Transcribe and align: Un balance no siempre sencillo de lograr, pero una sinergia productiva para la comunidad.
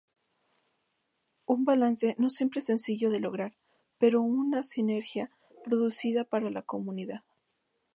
Un 1.45 1.63
balance 1.63 2.15
no 2.17 2.31
siempre 2.31 2.63
sencillo 2.63 3.11
de 3.11 3.19
lograr, 3.19 3.53
pero 3.99 4.23
una 4.23 4.63
sinergia 4.63 5.29
productiva 5.63 6.23
para 6.23 6.49
la 6.49 6.63
comunidad. 6.63 7.21